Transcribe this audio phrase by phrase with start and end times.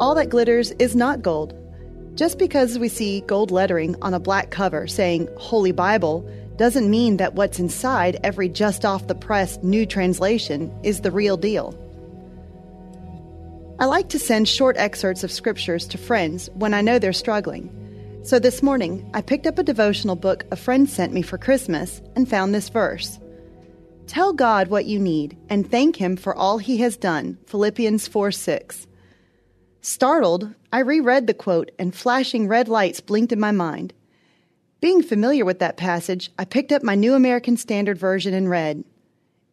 [0.00, 1.54] All that glitters is not gold.
[2.14, 7.16] Just because we see gold lettering on a black cover saying Holy Bible doesn't mean
[7.16, 11.76] that what's inside every just off the press new translation is the real deal.
[13.80, 17.70] I like to send short excerpts of scriptures to friends when I know they're struggling.
[18.24, 22.02] So this morning, I picked up a devotional book a friend sent me for Christmas
[22.14, 23.18] and found this verse.
[24.08, 27.38] Tell God what you need and thank Him for all He has done.
[27.46, 28.87] Philippians 4 6.
[29.80, 33.92] Startled, I reread the quote and flashing red lights blinked in my mind.
[34.80, 38.84] Being familiar with that passage, I picked up my New American Standard Version and read,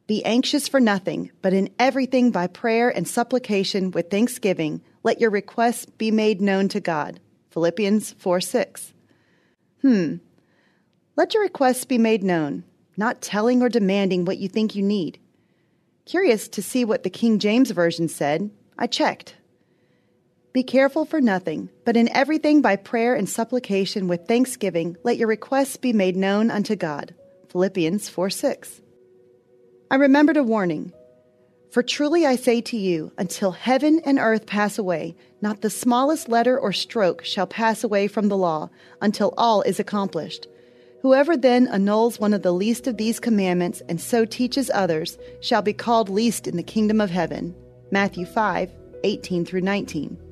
[0.08, 5.30] Be anxious for nothing, but in everything by prayer and supplication with thanksgiving, let your
[5.30, 7.20] requests be made known to God.
[7.52, 8.94] Philippians 4 6.
[9.82, 10.16] Hmm.
[11.16, 12.64] Let your requests be made known,
[12.98, 15.20] not telling or demanding what you think you need.
[16.06, 19.36] Curious to see what the King James Version said, I checked.
[20.56, 25.28] Be careful for nothing, but in everything by prayer and supplication with thanksgiving, let your
[25.28, 27.14] requests be made known unto God.
[27.50, 28.82] Philippians 4 6.
[29.92, 30.94] I remembered a warning.
[31.72, 36.30] For truly I say to you, until heaven and earth pass away, not the smallest
[36.30, 38.70] letter or stroke shall pass away from the law,
[39.02, 40.48] until all is accomplished.
[41.02, 45.62] Whoever then annuls one of the least of these commandments and so teaches others shall
[45.62, 47.54] be called least in the kingdom of heaven.
[47.92, 48.72] Matthew 5
[49.04, 50.25] 18 through 19.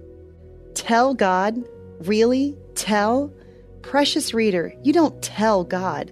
[0.75, 1.63] Tell God?
[1.99, 2.57] Really?
[2.75, 3.31] Tell?
[3.81, 6.11] Precious reader, you don't tell God.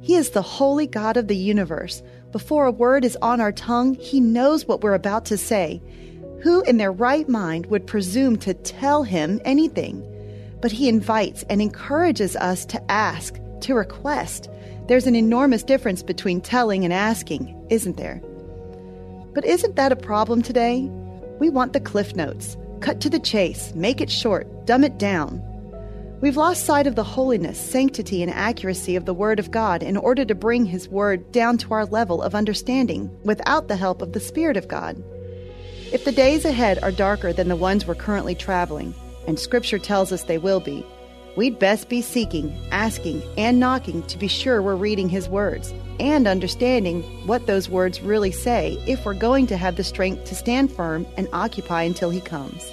[0.00, 2.02] He is the holy God of the universe.
[2.32, 5.82] Before a word is on our tongue, He knows what we're about to say.
[6.42, 10.06] Who in their right mind would presume to tell Him anything?
[10.62, 14.48] But He invites and encourages us to ask, to request.
[14.86, 18.22] There's an enormous difference between telling and asking, isn't there?
[19.34, 20.88] But isn't that a problem today?
[21.38, 22.56] We want the cliff notes.
[22.80, 25.42] Cut to the chase, make it short, dumb it down.
[26.22, 29.96] We've lost sight of the holiness, sanctity, and accuracy of the Word of God in
[29.96, 34.12] order to bring His Word down to our level of understanding without the help of
[34.12, 35.02] the Spirit of God.
[35.92, 38.94] If the days ahead are darker than the ones we're currently traveling,
[39.26, 40.84] and Scripture tells us they will be,
[41.36, 46.26] we'd best be seeking, asking, and knocking to be sure we're reading His words and
[46.26, 50.72] understanding what those words really say if we're going to have the strength to stand
[50.72, 52.72] firm and occupy until He comes.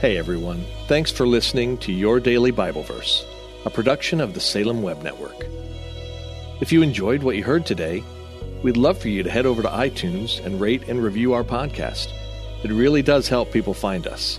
[0.00, 3.26] Hey everyone, thanks for listening to Your Daily Bible Verse,
[3.64, 5.44] a production of the Salem Web Network.
[6.60, 8.04] If you enjoyed what you heard today,
[8.62, 12.12] we'd love for you to head over to iTunes and rate and review our podcast.
[12.62, 14.38] It really does help people find us.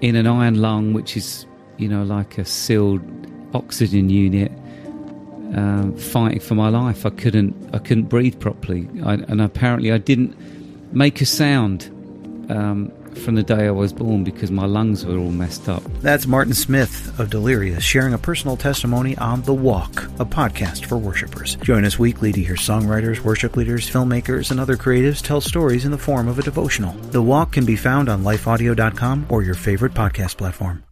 [0.00, 1.46] in an iron lung, which is,
[1.78, 3.00] you know, like a sealed
[3.54, 4.52] oxygen unit,
[5.56, 7.04] um, fighting for my life.
[7.04, 10.36] I couldn't, I couldn't breathe properly, I, and apparently I didn't
[10.94, 11.84] make a sound
[12.48, 15.82] um, from the day I was born because my lungs were all messed up.
[16.00, 20.98] That's Martin Smith of Delirious sharing a personal testimony on The Walk, a podcast for
[20.98, 21.56] worshipers.
[21.56, 25.90] Join us weekly to hear songwriters, worship leaders, filmmakers, and other creatives tell stories in
[25.90, 26.92] the form of a devotional.
[27.10, 30.82] The Walk can be found on lifeaudio.com or your favorite podcast platform.